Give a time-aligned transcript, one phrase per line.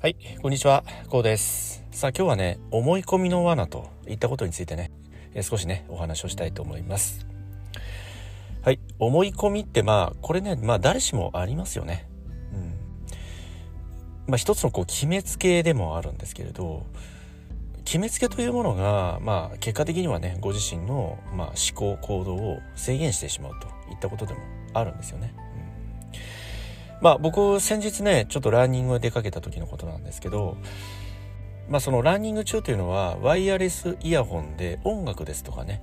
[0.00, 1.82] はい、こんにちは、こうです。
[1.90, 4.92] さあ今日はね、思い込みの罠といったことについてね、
[5.34, 7.26] え少しね、お話をしたいと思います。
[8.62, 12.08] はい、思い込みってまあ、これね、まあ誰しもありますよね。
[12.52, 12.74] うん。
[14.28, 16.86] まあ一つのこう決めつけでもあるんですけれど、
[17.84, 24.40] 決めつけというものが、まあ結果的にはね、ご自身の、まあ、思考、行動を制限してしまうといったことでも
[24.74, 25.34] あるんですよね。
[27.00, 30.56] まあ僕先日ねちょっとランニングを出かけた時のことなんですけど
[31.68, 35.82] まあそのランニング中というのはワイヤレスイヤホンで音楽ですとかね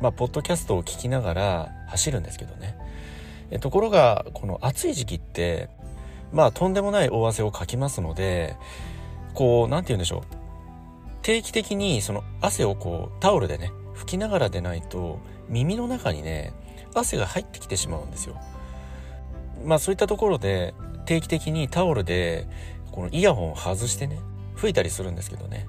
[0.00, 2.76] まあポッドキャストを聞きながら走るんですけどね。
[3.60, 5.68] ところがこの暑い時期って
[6.32, 8.56] まあとんでもない大汗をかきますので
[9.34, 10.22] こう何て言うんでしょう。
[11.22, 16.52] 定期的にその汗をこうタオルでね拭きながらでないと耳の中にね
[16.94, 18.40] 汗が入ってきてしまうんですよ。
[19.64, 20.74] まあそういったところで
[21.06, 22.46] 定期的にタオルで
[22.92, 24.20] このイヤホンを外してね
[24.56, 25.66] 吹いたりするんですけどね。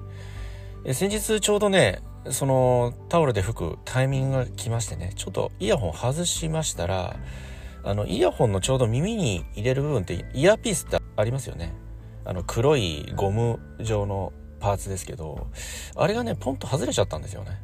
[0.92, 7.16] 先日ちょうどねそのタオルで吹くタイミングが来ましてねちょっとイヤホン外しましたら
[7.84, 11.72] あのイヤホンのちょうど耳に入れる部分ってイヤーピースってありますよね。
[12.24, 15.48] あの黒いゴム状のパーツですけど
[15.96, 17.60] あれがねポンと外れちゃったんですよね。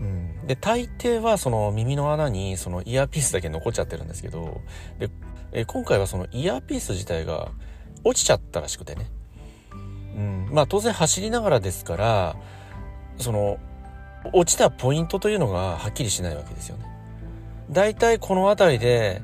[0.00, 4.60] うん、で大抵はその耳の穴にそのイヤーピースだけ残っちゃってるんですけど
[4.98, 5.10] で
[5.52, 7.50] え今回はそのイヤーピース自体が
[8.04, 9.10] 落ちちゃったらしくてね、
[10.16, 12.36] うん、まあ当然走りながらですから
[13.18, 13.58] その
[14.32, 16.86] 落ちたポイントというのがはっきりしないわけですよね。
[17.70, 19.22] だいたいこの辺りで、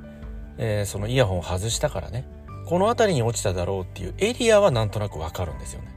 [0.59, 2.27] えー、そのイヤホンを外したからね
[2.67, 5.89] この辺りに落ちただろうっていうエリアはなんとなくわかるんですよね。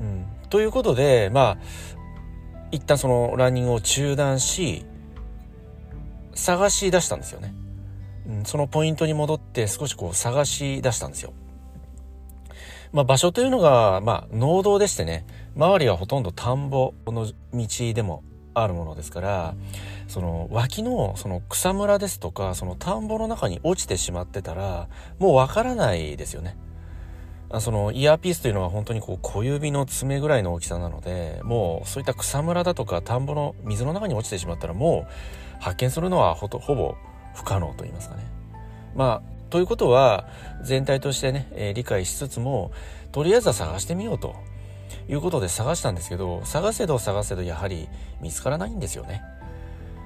[0.00, 1.58] うん、ということでまあ
[2.70, 4.84] 一旦そのランニングを中断し
[6.34, 7.54] 探し出したんですよね。
[8.44, 11.32] そのポイントに戻って少しこう探し出したんですよ。
[12.92, 15.24] まあ、場所というのが、まあ、農道でしてね、
[15.56, 18.22] 周りはほとんど田んぼの道でも
[18.54, 19.54] あるものですから、
[20.08, 26.56] その脇のその草むらですとか、その田んぼの中に落ちてしまってたら、もうわからないですよね。
[27.60, 36.94] そのイヤーピースというのは本当にこう小指の爪ぐらいの大きさなので、もうそういった草むらだとか田んぼの水の中に落ちてしまったらもう発見するのはほほぼ
[37.34, 38.22] 不可能と言いますかね。
[38.94, 40.26] まあ、ということは
[40.62, 42.72] 全体としてね、えー、理解しつつも
[43.10, 44.34] とりあえずは探してみようと
[45.08, 47.88] いうことで探したんですけど探せど探せどやはり
[48.20, 49.22] 見つからないんですよね。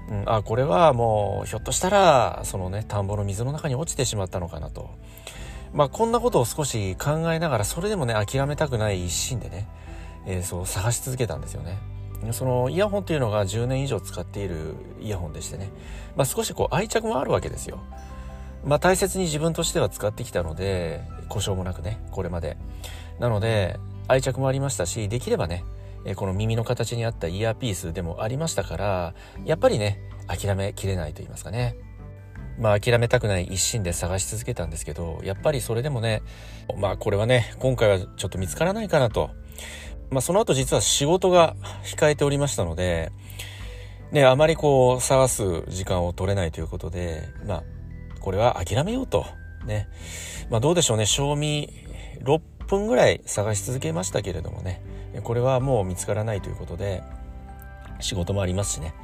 [0.09, 4.91] うん、あこれはもうひょっとしたらそのね田んぼの水の中に落ちてしまったのかなと。
[5.73, 9.69] まあこんなことを少し考えながらそれでもね諦めたくない一心でね、
[10.27, 11.79] えー、そう探し続けたんですよね。
[12.33, 15.71] そのイヤホンというのが10年以上使っているイヤホンでしてね、
[16.17, 17.81] まあ、少しこう愛着もあるわけですよ。
[18.65, 22.57] まあ、大切に自分としては使ってきたので故障もなくねこれまで。
[23.21, 23.79] なので
[24.09, 25.65] 愛着もありましたしできればね
[26.17, 31.77] この耳の形に合ったイヤーピースでもありましたからやっぱりね諦めきれないと言いますかね。
[32.59, 36.23] まあ諦めたくない一心で探し続けたんですけどやっぱりそれでもね
[36.79, 39.31] まあこれはね今回はちょっと見つからないかなと
[40.11, 43.13] まあ、その後実は仕事が控えておりましたので、
[44.13, 47.65] ね、あまりこう探す時間を取れないということで、まあ、
[48.21, 49.27] これは諦めようと。
[49.67, 49.89] ね。
[50.49, 51.07] まあ、どうでしょうね。
[51.07, 51.71] 賞味
[52.23, 54.83] 6分ぐらい探し続けましたけれどもね。
[55.23, 57.03] これはもう見つからないということで、
[58.01, 58.95] 仕事もありますしね。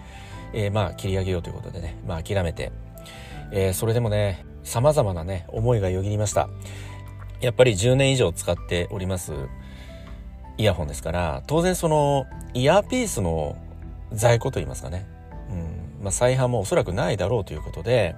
[0.54, 1.96] えー、まあ、切り上げようということでね。
[2.06, 2.72] まあ、諦めて。
[3.50, 6.48] えー、それでもね、様々なね、思いがよぎりました。
[7.40, 9.32] やっぱり10年以上使っております。
[10.62, 13.56] イヤホンですから当然そのイヤーピースの
[14.12, 15.06] 在庫といいますかね、
[15.50, 16.04] うん。
[16.04, 18.14] まあ、再販もおそらくないだろうということで、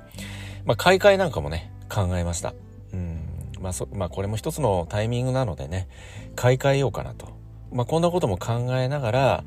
[0.67, 2.55] まあ、買い替えなんかもね考えました、
[2.93, 3.21] うん。
[3.61, 5.89] まあそまあ、これも一つのタイミングなのでね
[6.37, 7.29] 買い替えようかなと、
[7.73, 9.45] まあ、こんなことも考えながら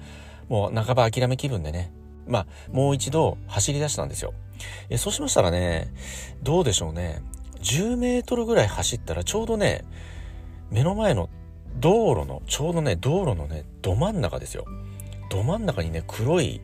[0.49, 1.91] もう半ば諦め気分でね
[2.27, 4.33] まあもう一度走り出したんですよ。
[4.89, 5.93] えそうしましたらね
[6.41, 7.21] どうでしょうね。
[7.61, 9.83] 10メートルぐらい走ったらちょうどね
[10.71, 11.29] 目の前の
[11.79, 14.65] 道路のちょうどね道路のねど真ん中ですよ。
[15.29, 16.61] ど真ん中にね黒い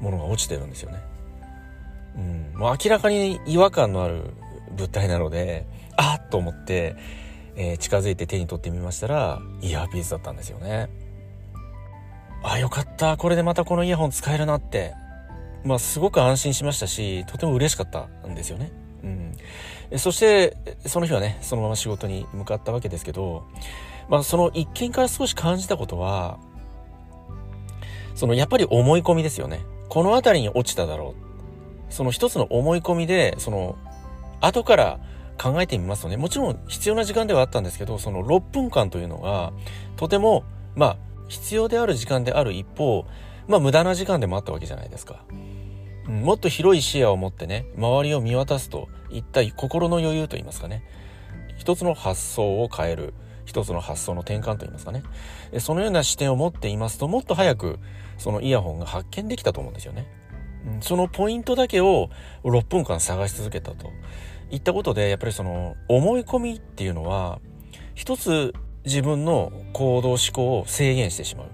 [0.00, 1.02] ものが落ちてるんですよね。
[2.16, 2.58] うん。
[2.58, 4.30] もう明らかに違和感のある
[4.76, 5.66] 物体なので
[5.96, 6.96] あっと思って、
[7.56, 10.88] えー、近づいて手に取ってみましたらイヤーピースだったんですよね。
[12.42, 13.16] あよかった。
[13.16, 14.94] これでまたこのイヤホン使えるなって。
[15.64, 18.72] まあすごく安心しましたしとても嬉しかったんですよね。
[19.90, 19.98] うん。
[19.98, 20.56] そして
[20.86, 23.44] その日はねそのまま仕事に向かったわけですけど
[24.10, 26.38] まあ、その一見から少し感じたことは、
[28.14, 29.60] そのやっぱり思い込みですよね。
[29.88, 31.92] この辺りに落ちただろう。
[31.92, 33.76] その一つの思い込みで、その
[34.40, 35.00] 後から
[35.40, 39.52] 考えてみますとね、もちろん必要な時間ではあったんですけど、その6分間というのが、
[39.96, 40.96] とても、まあ、
[41.28, 43.06] 必要である時間である一方、
[43.48, 45.24] まあ、無駄な時間でもあったわけじゃないですか。
[46.08, 50.82] うん、もっと広い視野を持ってね、周りを見渡すといった心の余裕といいますかね、
[51.56, 53.14] 一つの発想を変える、
[53.50, 55.02] 一つの発想の転換といいますかね、
[55.58, 57.80] そのような視点を持っていますと、もっと早く
[58.16, 60.06] そのイヤホンが発見できたと思うんですよね。
[60.80, 62.10] そのポイントだけを
[62.44, 63.90] 6分間探し続けたと。
[64.52, 67.40] いったことでやっぱりその思い込みっていうのは
[67.94, 68.52] 一つ
[68.84, 71.50] 自分の行動思考を制限してしまう、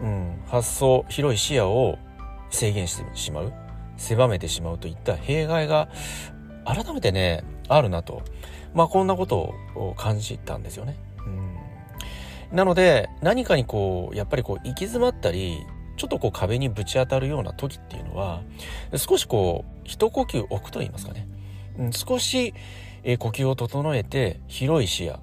[0.00, 1.98] うん、発想広い視野を
[2.50, 3.52] 制限してしまう。
[3.96, 5.88] 狭めてしまうといった弊害が
[6.64, 8.22] 改めてねあるなと。
[8.74, 10.96] まあこんなことを感じたんですよね。
[12.54, 15.58] なので何かにこうやっぱりこう行き詰まったり
[15.96, 18.42] ちょっとこう壁にぶち当たるような時っていうのは
[18.96, 21.28] 少しこう一呼吸置くと言いますかね、
[21.78, 22.54] うん、少し、
[23.02, 25.20] えー、呼吸を整えて広い視野、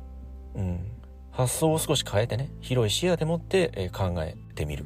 [0.55, 0.85] うん、
[1.31, 4.85] 発想を少し変えてね広い視野でもって、えー、考えてみる、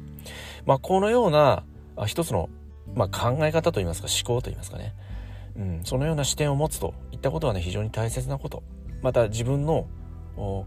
[0.66, 1.64] まあ、このような
[1.96, 2.48] あ一つの、
[2.94, 4.94] まあ、考え方といいますか思考といいますかね、
[5.56, 8.62] うん、そのような視点を持つといったことはね非常に大切なこと。
[9.02, 9.86] また自分の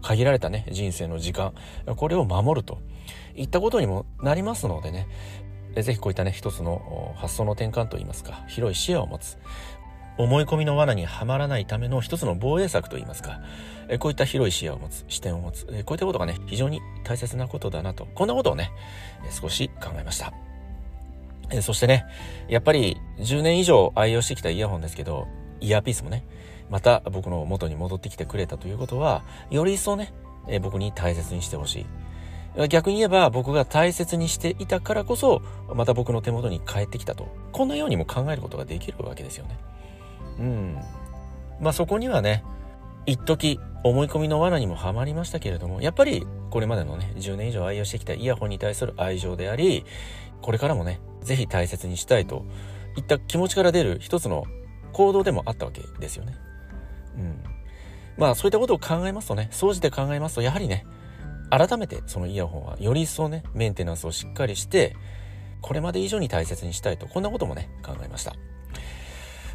[0.02, 1.54] 限られたね人生の時間
[1.96, 2.78] これを守ると
[3.34, 5.06] いったことにもなりますのでね。
[5.76, 9.38] ぜひこういったね一つの発想の転換といいますか広い視野を持つ
[10.18, 13.40] 思い込みの罠にはまらないための一つの防衛策といいますか
[13.98, 18.72] こういった広い視野を持つ視点を持つこういったことがね非常に大切なことだなとこんなことをね
[19.30, 20.32] 少し考えました。
[21.62, 22.04] そしてね
[22.48, 25.26] やっぱり10年以上愛用してきたイヤホンですけど
[25.60, 26.24] イヤーピースもね
[26.70, 30.12] また僕の元に戻ってきてくれたということは、より一層ね、
[30.48, 31.86] えー、僕に大切にしてほしい。
[32.68, 35.42] 逆に言えば僕が大切にしていたからこそ、
[35.74, 37.28] また僕の手元に帰ってきたと。
[37.52, 39.58] こんなようにも考えることができるわけですよね。
[40.38, 40.78] うん。
[41.60, 42.42] まあそこにはね、
[43.06, 49.84] 一時思い込みの罠にもはまりましたけれども、やっぱりこれまでのね、10年以上愛用してきたイヤホンに対する愛情であり、
[50.42, 52.44] これからもね、ぜひ大切にしたいと
[52.96, 54.44] いった気持ちから出る一つの
[54.92, 56.34] 行動でもあったわけですよね。
[58.20, 60.84] まあそういったことを考えますとね、総じて考えますと、やはりね、
[61.48, 64.94] 改めてそのイヤホンはより一層ね、メンテナンスをしっかりして、
[65.62, 68.34] これまで以上に大切にしたいと、こんなこともね、考えました。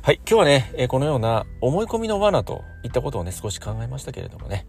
[0.01, 4.65] はい、今日はね、このような思い込みの罠といったことをね、少し考えましたけれどもね、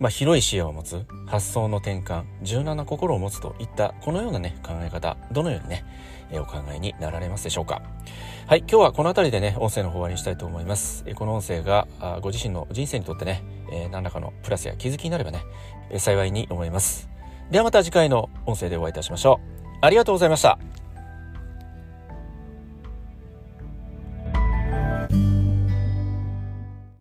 [0.00, 5.84] まあ、広い視野を持つ、発想の転換、柔軟な心を持つといった、このようなね、考え方、どのようにね、
[6.32, 7.82] えお考えになられますでしょうか。
[8.46, 11.04] はい、今日はこの辺りでね、音声の方終わりにしたいと思います。
[11.06, 11.86] えこの音声が
[12.22, 15.42] ご自身の人生にとってね、え何らかのプラスや気づきになればね、
[15.90, 17.10] え幸いに思います。
[17.50, 19.76] ではまた次回の音声でお会いいたしましょう。
[19.82, 20.79] ありがとうございました。